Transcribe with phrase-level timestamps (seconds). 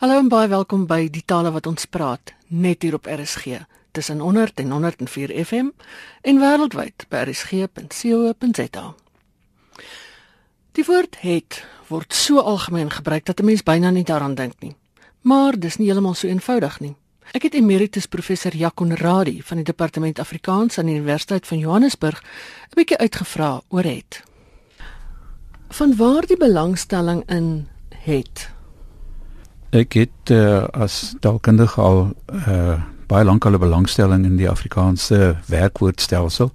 [0.00, 3.58] Hallo en baie welkom by die tale wat ons praat net hier op RSG
[3.92, 5.66] tussen 100 en 104 FM
[6.24, 8.84] en wêreldwyd by rsg.co.za.
[10.72, 11.58] Die woord het
[11.90, 14.72] word so algemeen gebruik dat 'n mens byna nie daaraan dink nie.
[15.20, 16.96] Maar dis nie heeltemal so eenvoudig nie.
[17.32, 22.22] Ek het emeritus professor Jakon Radie van die departement Afrikaans aan die Universiteit van Johannesburg
[22.70, 24.22] 'n bietjie uitgevra oor het.
[25.68, 28.59] Van waar die belangstelling in het?
[29.70, 32.00] Ek het uh, as taalkundige al
[32.34, 36.50] uh, baie lank al 'n belangstelling in die Afrikaanse werkwoordstelsel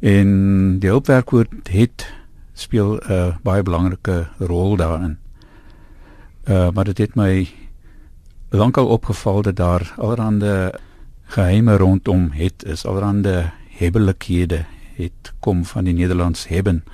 [0.00, 2.06] en die hulpwerkwoord het
[2.54, 5.18] speel 'n uh, baie belangrike rol daarin.
[6.44, 7.48] Uh, maar dit het my
[8.50, 10.70] lankal opgeval dat daar allerlei
[11.24, 14.64] geheime rondom het is allerlei hebbelikhede
[14.94, 16.84] het kom van die Nederlands hebben.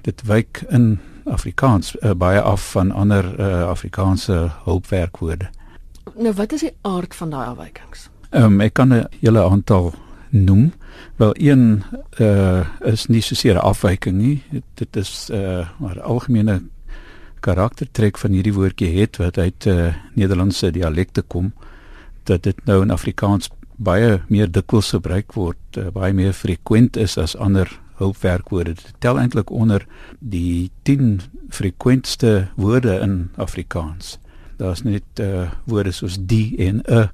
[0.00, 5.50] Dit wyk in Afrikaans uh, baie af van ander uh, Afrikaanse hulpwerkwoorde.
[6.14, 8.08] Nou wat is die aard van daai afwykings?
[8.30, 9.94] Ehm um, ek kan 'n hele aantal
[10.30, 10.72] noem.
[11.16, 11.82] Wel een
[12.18, 14.42] uh, is nie so seer 'n afwyking nie.
[14.74, 16.62] Dit is 'n uh, maar algemene
[17.40, 21.52] karaktertrek van hierdie woordjie het wat uit uh, Nederlandse dialekte kom
[22.22, 27.16] dat dit nou in Afrikaans baie meer dikwels gebruik word, uh, baie meer frekwent is
[27.18, 28.74] as ander hulpwerkwoorde.
[28.74, 29.86] Dit tel eintlik onder
[30.18, 34.18] die 10 frekwentste woorde in Afrikaans.
[34.60, 37.10] Daar's net uh, woorde soos die en 'n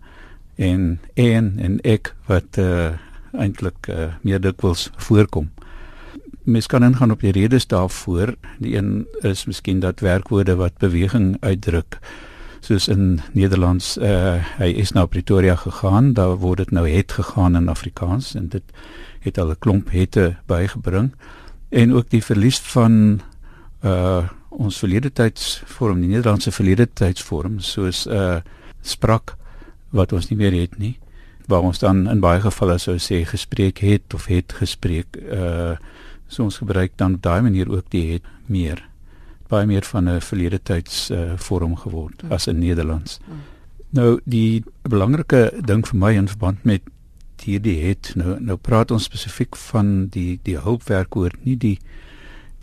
[0.56, 2.96] en en en ek wat uh,
[3.32, 5.50] eintlik uh, meer dikwels voorkom.
[6.46, 8.34] Mens kan ingaan op die redes daarvoor.
[8.58, 11.98] Die een is miskien dat werkwoorde wat beweging uitdruk
[12.66, 17.56] soos in Nederlands uh, hy is na Pretoria gegaan, daar word dit nou het gegaan
[17.58, 18.74] in Afrikaans en dit
[19.26, 21.14] het al 'n klomp hette bygebring.
[21.70, 23.20] En ook die verlies van
[23.84, 24.24] uh
[24.56, 28.40] ons verlede tydsvorm die Nederlandse verlede tydsvorm soos uh
[28.82, 29.36] sprak
[29.90, 30.96] wat ons nie meer het nie
[31.46, 35.76] waar ons dan in baie gevalle sou sê gespreek het of het gespreek uh
[36.28, 38.80] so ons gebruik dan daai manier ook die het meer
[39.48, 42.32] baie meer van 'n verlede tyds uh vorm geword mm.
[42.32, 43.18] as in Nederlands.
[43.26, 43.40] Mm.
[43.90, 46.82] Nou die belangrike ding vir my in verband met
[47.46, 51.78] hierdie het nou nou praat ons spesifiek van die die hulpwerkwoord nie die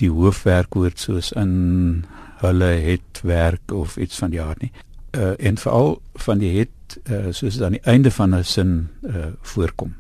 [0.01, 2.05] die hoofwerkwoord soos in
[2.43, 4.72] hulle het werk of iets van die aard nie
[5.17, 8.73] uh, en veral van die het uh, soos dit aan die einde van 'n sin
[9.01, 9.93] uh, voorkom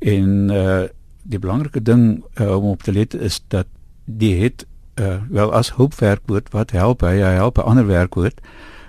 [0.00, 0.84] en uh,
[1.22, 3.66] die belangrike ding uh, om op te let is dat
[4.04, 4.66] die het
[5.00, 8.40] uh, wel as hulpwerkwoord wat help hy, hy help 'n ander werkwoord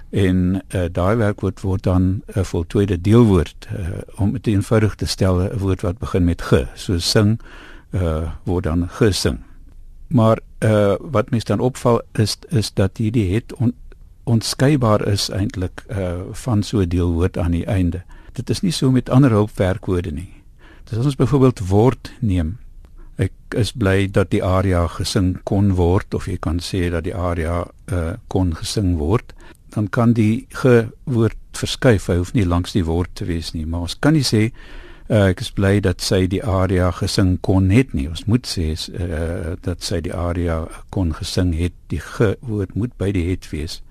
[0.09, 5.05] en uh, daai werkwoord word dan 'n uh, voltooide deelwoord uh, om dit eenvoudig te
[5.05, 6.67] stel 'n woord wat begin met ge.
[6.75, 7.39] So sing
[7.91, 9.39] uh, word dan gesing.
[10.07, 13.73] Maar uh, wat mens dan opval is is dat hierdie het on,
[14.23, 18.03] onskeibaar is eintlik uh, van so 'n deelwoord aan die einde.
[18.31, 20.33] Dit is nie so met ander hulpwerkwoorde nie.
[20.83, 22.57] Dis as ons byvoorbeeld word neem
[23.21, 27.15] ek is bly dat die aria gesing kon word of jy kan sê dat die
[27.15, 29.35] aria uh, kon gesing word
[29.73, 32.07] dan kan die ge woord verskuif.
[32.07, 34.47] Hy hoef nie langs die woord te wees nie, maar ons kan nie sê
[35.09, 38.07] uh, ek is bly dat sy die aria gesing kon het nie.
[38.09, 40.63] Ons moet sê uh, dat sy die aria
[40.93, 41.75] kon gesing het.
[41.93, 43.81] Die ge woord moet by die het wees.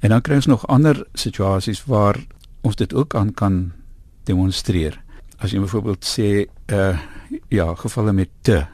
[0.00, 2.20] En dan kry ons nog ander situasies waar
[2.64, 3.60] ons dit ook aan kan
[4.28, 5.00] demonstreer.
[5.40, 6.98] As jy byvoorbeeld sê uh
[7.48, 8.66] ja, gevalle met te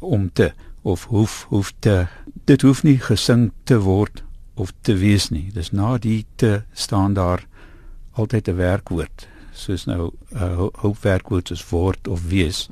[0.00, 0.52] om te
[0.82, 2.06] of hoef hoef te
[2.44, 4.22] dit hoef nie gesing te word
[4.54, 5.48] of te wees nie.
[5.52, 7.46] Dis na die te staan daar
[8.12, 12.68] altyd 'n werkwoord, soos nou 'n uh, hoofwerkwoord soos word of wees.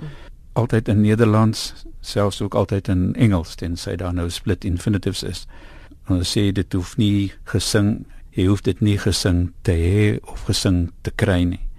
[0.52, 5.46] Altyd in Nederlands, selfs ook altyd in Engels, tensy daar nou split infinitives is.
[6.08, 10.92] Ons sê dit hoef nie gesing, jy hoef dit nie gesing te hê of gesing
[11.00, 11.71] te kry nie.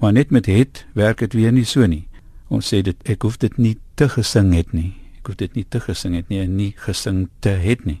[0.00, 2.06] Maar net met het werk dit weer nie so nie.
[2.48, 4.94] Ons sê dit ek hoef dit nie te gesing het nie.
[5.20, 8.00] Ek hoef dit nie te gesing het nie en nie gesing te het nie.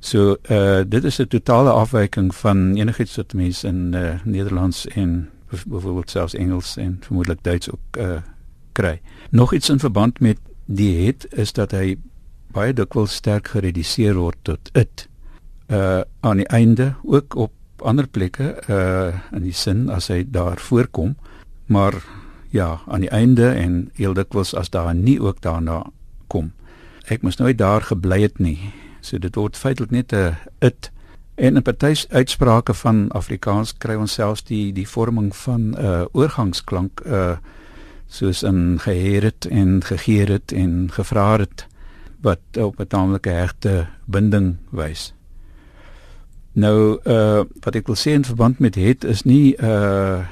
[0.00, 5.30] So uh dit is 'n totale afwyking van enigiets wat mense in uh, Nederlands en
[5.66, 8.22] byvoorbeeld selfs Engels en vermoedelik Duits ook uh
[8.72, 9.00] kry.
[9.30, 11.96] Nog iets in verband met die het is dat hy
[12.52, 15.08] baie dikwels sterk gereduseer word tot it.
[15.68, 20.58] Uh aan die einde ook op ander plekke uh in die sin as hy daar
[20.58, 21.16] voorkom,
[21.66, 21.94] maar
[22.50, 25.84] ja, aan die einde en heel dikwels as daar nie ook daarna
[26.26, 26.52] kom.
[27.08, 28.72] Ek moes nooit daar gebly het nie
[29.04, 30.90] So dit word feitelik net 'n it
[31.36, 36.04] en in party uitsprake van Afrikaans kry ons selfs die die vorming van 'n uh,
[36.12, 37.36] oorgangsklank uh
[38.08, 41.66] soos in geheer het en gegeer het en gevra het
[42.22, 45.12] wat op 'n taamlike hegte binding wys.
[46.54, 50.22] Nou uh wat ek wil sê in verband met het is nie uh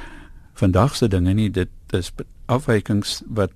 [0.54, 2.12] vandag se dinge nie, dit is
[2.46, 3.50] afwykings wat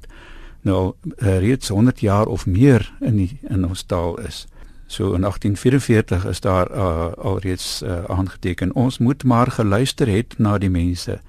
[0.66, 4.46] nou uh, reeds 100 jaar of meer in die, in ons taal is.
[4.86, 10.58] So in 1844 is daar uh, alreeds uh, aangeteken ons moet maar geluister het na
[10.58, 11.20] die mense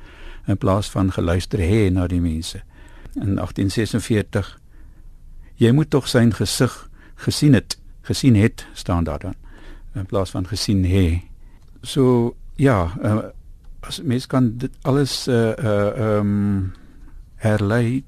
[0.47, 2.63] in plaas van geluister hê na die mense.
[3.13, 4.57] In 1846
[5.55, 9.37] jy moet tog sy gesig gesien het, gesien het staan daar dan
[9.97, 11.21] in plaas van gesien hê.
[11.81, 13.29] So ja, uh,
[13.79, 16.73] as mens kan dit alles uh uh um
[17.35, 18.03] herlei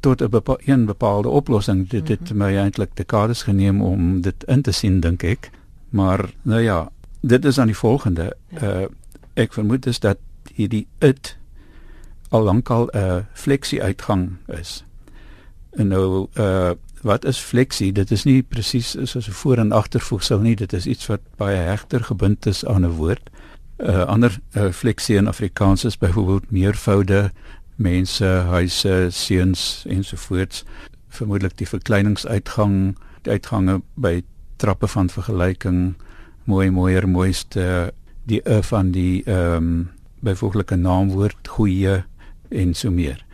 [0.00, 1.88] tot 'n bepaal, een bepaalde oplossing.
[1.88, 2.38] Dit het mm -hmm.
[2.38, 5.50] my eintlik dekades geneem om dit in te sien dink ek.
[5.90, 8.36] Maar nou ja, dit is aan die volgende.
[8.62, 8.84] Uh
[9.34, 10.18] ek vermoed is dat
[10.54, 11.36] hierdie it
[12.28, 14.84] al lankal 'n uh, fleksie uitgang is.
[15.70, 16.70] En nou uh
[17.04, 17.92] wat is fleksie?
[17.92, 20.56] Dit is nie presies soos 'n voor en agtervoegsel nie.
[20.56, 23.30] Dit is iets wat baie hegter gebind is aan 'n woord.
[23.78, 27.30] 'n uh, Ander uh, fleksie in Afrikaans is byvoorbeeld meervoude
[27.76, 30.64] mense, huise, seuns ensovoorts.
[31.08, 34.22] Vermoedelik die verkleiningsuitgang, die uitgange by
[34.56, 35.94] trappe van vergelyking,
[36.44, 37.92] mooi mooier mooiste,
[38.24, 39.90] die e van die ehm um,
[40.24, 42.04] byvoeglike naamwoord goeie
[42.48, 43.24] en so meer.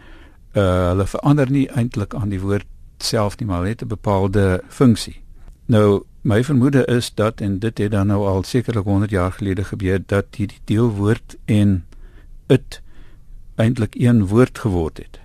[0.52, 2.66] Uh hulle verander nie eintlik aan die woord
[3.02, 5.22] self nie, maar het 'n bepaalde funksie.
[5.66, 9.64] Nou my vermoede is dat en dit het dan nou al sekerlik 100 jaar gelede
[9.64, 11.84] gebeur dat hierdie deelwoord en
[12.46, 12.80] it
[13.54, 15.20] eintlik een woord geword het.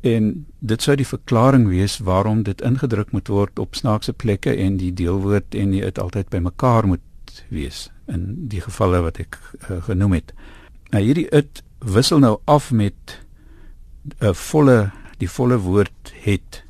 [0.00, 4.76] En dit sou die verklaring wees waarom dit ingedruk moet word op snaakse plekke en
[4.76, 9.38] die deelwoord en die it altyd bymekaar moet wees in die gevalle wat ek
[9.70, 10.32] uh, genoem het.
[10.90, 13.18] Nou hierdie it wissel nou af met
[14.20, 16.62] 'n volle die volle woord het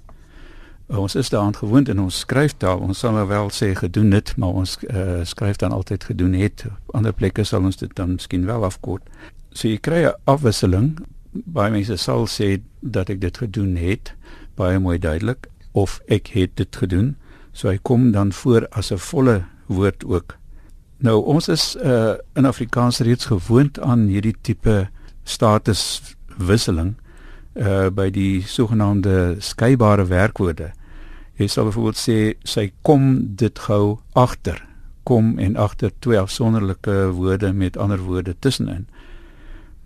[0.97, 2.79] ons is daaraan gewoond in ons skryftaal.
[2.81, 6.65] Ons sal nou wel sê gedoen dit, maar ons uh, skryf dan altyd gedoen het.
[6.67, 9.05] Op ander plekke sal ons dit dan miskien wel afkort.
[9.53, 10.99] So jy kry 'n afwisseling.
[11.33, 14.15] Baie mense sal sê dat ek dit gedoen het,
[14.57, 17.17] baie mooi duidelik, of ek het dit gedoen.
[17.53, 20.37] So hy kom dan voor as 'n volle woord ook.
[20.99, 24.89] Nou ons is uh, in Afrikaans reeds gewoond aan hierdie tipe
[25.25, 26.97] statuswisseling
[27.59, 30.73] uh by die sogenaamde skeybare werkwoorde.
[31.39, 34.59] Jy sal byvoorbeeld sê sy kom dit gou agter.
[35.07, 38.89] Kom en agter twee afsonderlike woorde met ander woorde tussenin.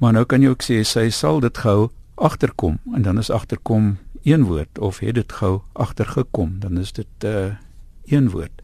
[0.01, 3.99] Maar nou kan jy ook sê sy sal dit gou agterkom en dan is agterkom
[4.25, 7.53] een woord of het dit gou agtergekom dan is dit uh
[8.07, 8.63] een woord.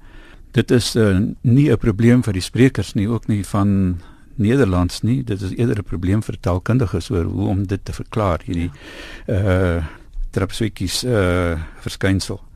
[0.51, 4.01] Dit is uh, nie 'n probleem vir die sprekers nie ook nie van
[4.35, 5.25] Nederlands nie.
[5.25, 8.71] Dit is eerder 'n probleem vir taalkundiges oor hoe om dit te verklaar hierdie
[9.27, 9.85] uh
[10.31, 12.48] trapswikkies uh verskynsel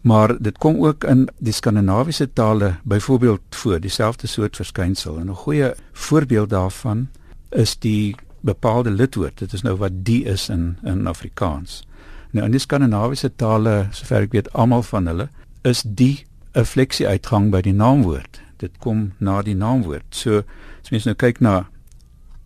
[0.00, 5.18] maar dit kom ook in die skandinawiese tale byvoorbeeld voor dieselfde soort verskynsel.
[5.18, 7.08] En 'n goeie voorbeeld daarvan
[7.50, 9.38] is die bepaalde lidwoord.
[9.38, 11.86] Dit is nou wat die is in in Afrikaans.
[12.30, 15.28] Nou in die skandinawiese tale sover ek weet almal van hulle
[15.62, 18.40] is die 'n fleksie uitgang by die naamwoord.
[18.56, 20.04] Dit kom na die naamwoord.
[20.08, 20.42] So
[20.82, 21.68] as mens nou kyk na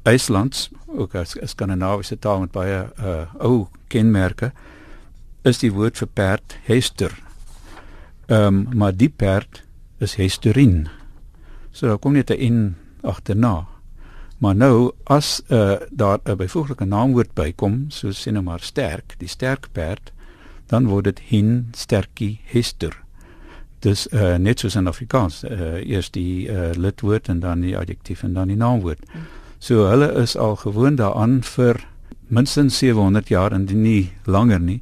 [0.03, 4.53] IJslands ook as skandinawiese taal met baie uh, ou kenmerke
[5.43, 7.13] is die woord vir perd hester
[8.33, 9.65] Ehm um, maar die perd
[9.99, 10.89] is hesturin.
[11.71, 13.67] So daar kom net 'n in agterna.
[14.39, 19.29] Maar nou as uh, daar 'n byvoeglike naamwoord bykom, soos sê nou maar sterk, die
[19.29, 20.13] sterk perd,
[20.67, 23.03] dan word dit hin sterkie hester.
[23.79, 28.23] Dis uh, net soos in Afrikaans, uh, eers die uh, lidwoord en dan die adjektief
[28.23, 29.01] en dan die naamwoord.
[29.59, 31.85] So hulle is al gewoond daaraan vir
[32.29, 34.81] minstens 700 jaar en nie langer nie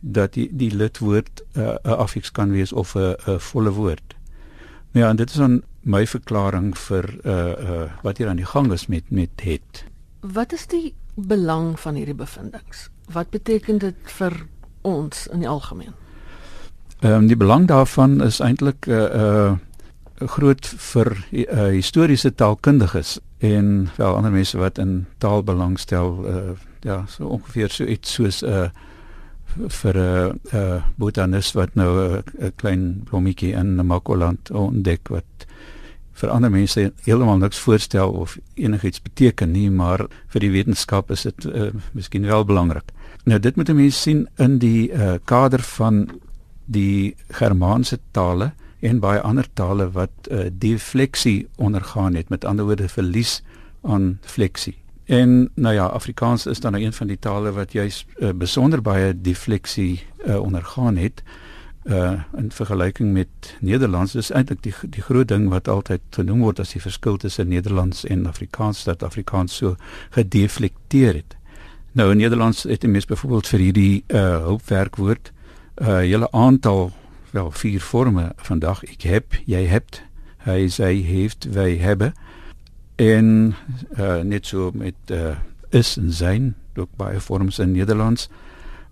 [0.00, 4.16] dat die die lidwoord eh, 'n uh, affiks kan wees of 'n 'n volle woord.
[4.92, 8.46] Nou ja, en dit is dan my verklaring vir uh uh wat hier aan die
[8.46, 9.84] gang is met met het.
[10.20, 12.88] Wat is die belang van hierdie bevindinge?
[13.12, 14.46] Wat beteken dit vir
[14.82, 15.94] ons in die algemeen?
[17.00, 19.56] Ehm um, die belang daarvan is eintlik 'n uh, uh
[20.20, 27.04] groot vir uh, historiese taalkundiges en wel ander mense wat in taal belangstel uh ja,
[27.06, 28.68] so ongeveer so iets soos 'n uh,
[29.56, 35.46] vir 'n uh, uh, botanis wat nou 'n klein blommetjie in Namakoland ontdek wat
[36.20, 41.22] vir ander mense heeltemal niks voorstel of enigiets beteken nie, maar vir die wetenskap is
[41.22, 42.92] dit uh, miskien wel belangrik.
[43.24, 46.08] Nou dit moet mense sien in die uh, kader van
[46.70, 52.88] die Germaanse tale en baie ander tale wat uh, defleksie ondergaan het, met ander woorde
[52.88, 53.40] verlies
[53.82, 54.79] aan fleksie.
[55.10, 58.82] En nou ja, Afrikaans is dan nou een van die tale wat juis uh, besonder
[58.82, 61.22] baie defleksie uh, ondergaan het.
[61.84, 66.60] uh in vergelyking met Nederlands is eintlik die die groot ding wat altyd genoem word
[66.60, 69.76] as die verskil tussen Nederlands en Afrikaans dat Afrikaans so
[70.10, 71.36] gedeflekteer het.
[71.92, 75.32] Nou in Nederlands het jy mes byvoorbeeld vir hierdie uh hulpwerkwoord
[75.80, 76.92] uh hele aantal
[77.30, 80.02] wel vier forme vandag ek heb, jy hebt,
[80.44, 82.14] hy sy heeft, wy hebben
[83.00, 83.54] en
[83.96, 85.36] uh net so met uh
[85.70, 88.28] is en zijn ook baie vorms in Nederlands.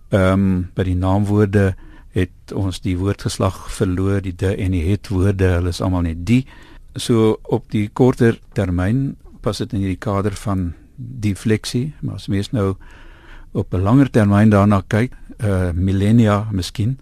[0.08, 1.74] Ehm um, by die naamwoorde
[2.16, 6.24] het ons die woordgeslag verloor, die de en die het woorde, hulle is almal net
[6.26, 6.46] die.
[6.94, 12.50] So op die korter termyn pas dit in hierdie kader van defleksie, maar as mens
[12.50, 12.74] nou
[13.52, 15.12] op 'n langer termyn daarna kyk,
[15.44, 16.98] uh millennia miskien,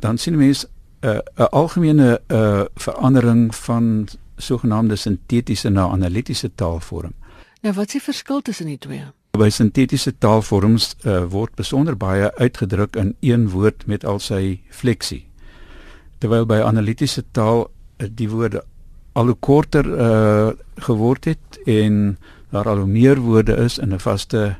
[0.00, 0.68] dan sien mense
[1.02, 7.12] 'n uh, algemene uh verandering van sogenaamde sintetiese na analitiese taalvorm.
[7.60, 9.04] Ja, wat is die verskil tussen die twee?
[9.38, 15.24] By sintetiese taalvorms uh, word besonder baie uitgedruk in een woord met al sy fleksie.
[16.18, 18.64] Terwyl by analitiese taal uh, die woorde
[19.12, 20.50] al hoe korter uh,
[20.84, 22.18] geword het en
[22.52, 24.56] daar al hoe meer woorde is in 'n vaste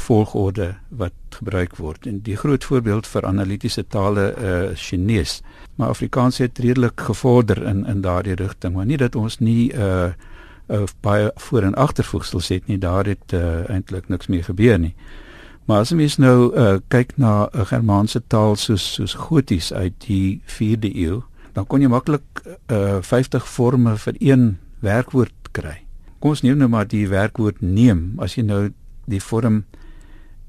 [0.00, 2.06] volgorde wat gebruik word.
[2.06, 5.42] En die groot voorbeeld vir analitiese tale uh Chinese,
[5.76, 10.12] maar Afrikaans het redelik gevorder in in daardie rigting, maar nie dat ons nie uh
[10.70, 14.94] of baie voor en agtervoegsels het nie daar het uh, eintlik niks meer gebeur nie.
[15.66, 20.42] Maar as mens nou uh, kyk na 'n Germaanse taal soos soos Goties uit die
[20.46, 22.22] 4de eeu, dan kon jy maklik
[22.70, 25.82] uh, 50 forme vir een werkwoord kry.
[26.18, 28.14] Kom ons neem nou maar die werkwoord neem.
[28.18, 28.70] As jy nou
[29.06, 29.80] die vorm uh,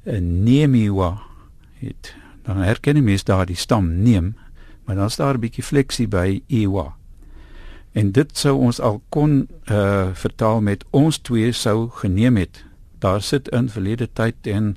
[0.04, 1.20] nemiwa
[1.80, 2.14] het,
[2.46, 4.34] dan herken jy mes daar die stam neem,
[4.86, 6.96] maar dan is daar 'n bietjie fleksie by iwa.
[7.92, 12.64] En dit sou ons al kon uh vertaal met ons twee sou geneem het.
[13.00, 14.76] Daar sit in verlede tyd en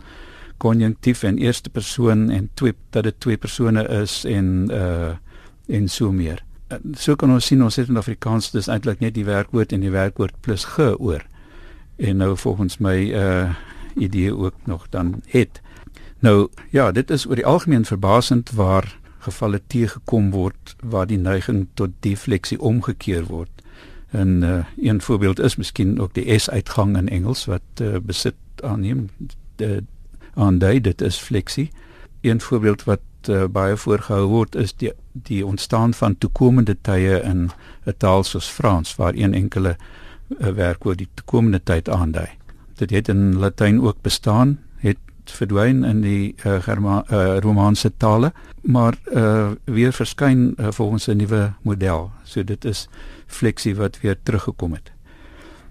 [0.57, 5.15] konjunktief en eerste persoon en twee dat dit twee persone is en uh
[5.67, 6.45] en so meer.
[6.93, 9.91] So kan ons sien ons het in Afrikaans dis eintlik net die werkwoord en die
[9.95, 11.23] werkwoord plus ge oor.
[11.97, 13.55] En nou volgens my uh
[13.95, 15.61] idee ook nog dan het.
[16.19, 21.67] Nou ja, dit is oor die algemeen verbasend waar gevalle teëgekom word waar die neiging
[21.75, 23.51] tot defleksie omgekeer word.
[24.11, 28.35] En uh, een voorbeeld is miskien ook die S uitgang in Engels wat uh, besit
[28.63, 29.09] aanneem
[30.35, 31.71] aandui dit is fleksie.
[32.21, 37.51] Een voorbeeld wat uh, baie voorgehou word is die die ontstaan van toekomende tye in
[37.87, 39.77] 'n taal soos Frans waar een enkele
[40.29, 42.29] uh, werkwoord die toekomende tyd aandui.
[42.75, 48.33] Dit het in Latyn ook bestaan, het verdwyn in die uh, Germa uh, Romaanse tale,
[48.61, 52.11] maar uh, weer verskyn uh, volgens 'n nuwe model.
[52.25, 52.89] So dit is
[53.27, 54.93] fleksie wat weer teruggekom het.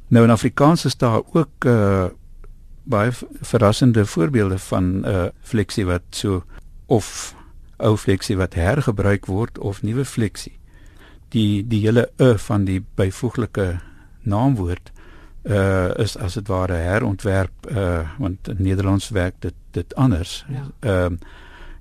[0.08, 2.06] Nou in Afrikaans is daar ook uh,
[2.84, 6.44] baie verrassende voorbeelde van uh, fleksie wat so
[6.86, 7.36] of
[7.78, 10.60] ou fleksie wat hergebruik word of nuwe fleksie.
[11.30, 13.80] Die die hele e van die byvoeglike
[14.22, 14.93] naamwoord
[15.44, 20.46] uh is as dit ware herontwerp uh want in Nederlands werk dit dit anders.
[20.48, 21.10] Ehm ja.
[21.10, 21.18] uh,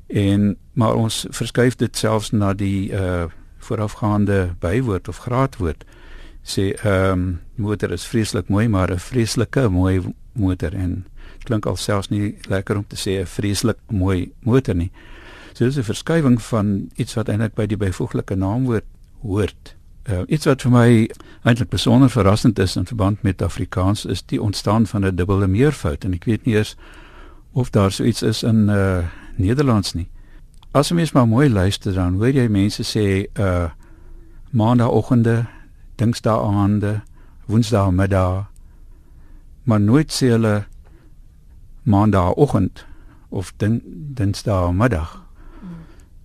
[0.06, 3.24] en maar ons verskuif dit selfs na die uh
[3.62, 5.84] voorafgaande bywoord of graadwoord.
[6.42, 10.02] Sê ehm um, motor is vreeslik mooi maar 'n vreeslike mooi
[10.32, 11.06] motor en
[11.44, 14.90] klink alselfs nie lekker om te sê 'n vreeslik mooi motor nie.
[15.52, 18.84] So dis 'n verskuiwing van iets wat eintlik by die byvoeglike naamwoord
[19.20, 19.76] hoort.
[20.10, 20.86] Uh, iets wat vir my
[21.46, 26.04] eintlik besonder verrassend is in verband met Afrikaans is die ontstaan van 'n dubbele meervoud
[26.04, 26.76] en ek weet nie eers
[27.52, 29.04] of daar so iets is in uh
[29.36, 30.08] Nederlands nie.
[30.72, 33.70] As jy mens maar mooi luister dan hoor jy mense sê uh
[34.50, 35.46] maandagooggende,
[35.96, 37.02] dinsdaagaande,
[37.46, 38.52] woensdaagmiddag
[39.62, 40.64] maar nooit sê hulle
[41.82, 42.86] maandagooggend
[43.28, 43.82] of din,
[44.14, 45.22] dinsdaagmiddag.
[45.60, 45.68] Hmm.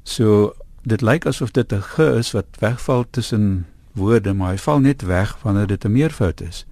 [0.03, 0.55] So
[0.87, 5.01] dit lyk asof dit 'n ge is wat wegval tussen woorde, maar hy val net
[5.01, 6.65] weg wanneer dit 'n meervoud is.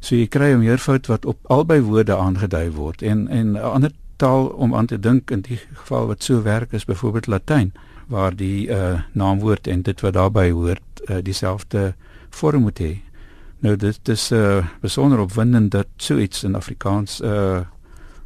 [0.00, 3.92] So jy kry 'n meervoud wat op albei woorde aangedui word en en 'n ander
[4.16, 7.72] taal om aan te dink in die geval wat so werk is byvoorbeeld Latyn
[8.06, 11.94] waar die uh, naamwoord en dit wat daarbey hoort uh, dieselfde
[12.30, 13.00] vorm moet hê.
[13.58, 17.60] Nou dit is uh, besonder opwindend dat so iets in Afrikaans uh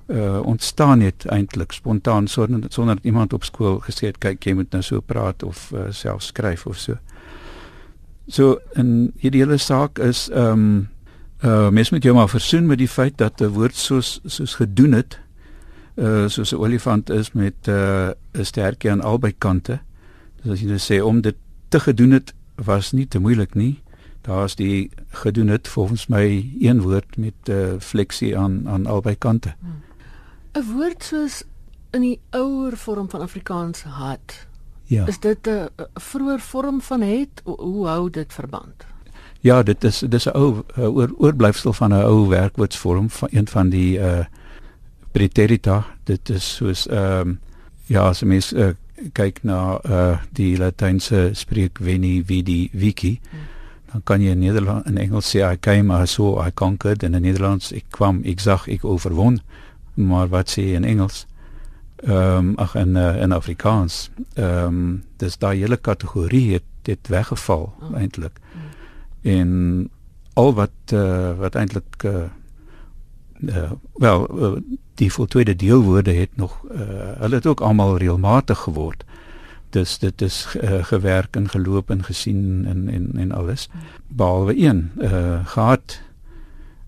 [0.07, 4.53] uh ontstaan het eintlik spontaan sonder sonder dat iemand op skool gesê het kyk jy
[4.53, 6.99] moet nou so praat of uh, self skryf of so.
[8.27, 10.89] So in hierdie hele saak is ehm um,
[11.45, 14.93] uh mens moet jou maar versoen met die feit dat 'n woord soos soos gedoen
[14.93, 15.19] het
[15.97, 19.81] uh soos 'n olifant is met uh 'n sterkie aan albei kante.
[20.43, 21.37] Dus as jy nou sê om dit
[21.69, 23.83] te gedoen het was nie te moeilik nie.
[24.25, 29.55] Daar's die gedoen het volgens my een woord met uh, fleksie aan aan albei kante.
[29.61, 29.84] Hmm.
[30.55, 31.43] 'n woord soos
[31.93, 34.47] in die ouer vorm van Afrikaans hat
[34.85, 35.07] Ja.
[35.07, 37.43] Is dit 'n vroeë vorm van het?
[37.45, 38.85] Hoe hou dit verband?
[39.41, 43.69] Ja, dit is dis 'n ou oor, oorblyfsel van 'n ou werkwoordsvorm van een van
[43.69, 44.25] die uh
[45.13, 45.87] preterita.
[46.05, 47.41] Dit is soos ehm um,
[47.87, 48.69] ja, as mens uh,
[49.13, 53.21] kyk na uh die latynse spreek veni vidi vici.
[53.31, 53.39] Hmm.
[53.93, 57.15] Dan kan jy in Nederland in Engels sê I came I saw I conquered en
[57.15, 59.41] in Nederlands ek kwam ek zag ek oorwon.
[59.95, 61.27] Maar wat sê in Engels?
[61.97, 64.11] Ehm um, ag in uh, in Afrikaans.
[64.35, 67.97] Ehm um, dis daai hele kategorie het dit weggeval oh.
[67.97, 68.39] eintlik.
[68.53, 68.65] Hmm
[69.25, 69.91] en
[70.33, 72.25] al wat uh, wat eintlik uh,
[73.41, 74.61] uh, wel uh,
[74.95, 76.81] die voltooide deelwoorde het nog uh,
[77.19, 79.05] hulle het ook almal reëlmatig geword
[79.71, 83.69] dis dit is uh, gewerk en geloop en gesien en en en alles
[84.09, 86.01] behalwe een uh, gehad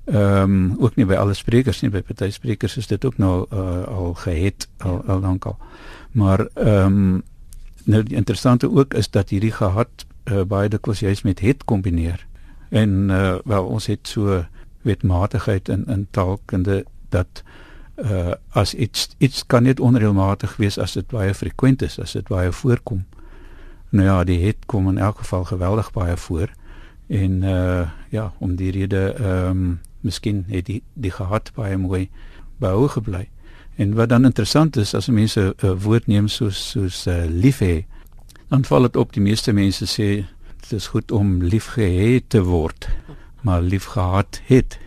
[0.06, 3.46] ehm um, ook nie by alle sprekers nie by party sprekers is dit ook nou
[3.52, 5.56] uh, al gehet al, al lank al
[6.12, 7.22] maar ehm um,
[7.84, 12.26] nou die interessante ook is dat hierdie gehad uh, baie dikwels juist met het kombineer.
[12.68, 14.44] En uh, wel ons het so
[14.82, 17.42] wetmatigheid in in taalkunde dat
[17.96, 22.28] uh as iets iets kan net onreëlmatig wees as dit baie frekwent is, as dit
[22.28, 23.04] baie voorkom.
[23.88, 26.50] Nou ja, die het kom in elk geval geweldig baie voor.
[27.06, 32.06] En uh ja, om die rede ehm um, miskien het die die gehad baie mooi
[32.62, 33.26] behou gebly.
[33.76, 37.60] En wat dan interessant is as mense 'n uh, woord neem soos soos uh, lief
[37.60, 37.84] hê,
[38.48, 40.25] dan val dit op die meeste mense sê
[40.60, 42.88] dit is goed om liefgehê te word,
[43.42, 44.78] maar liefgehad het.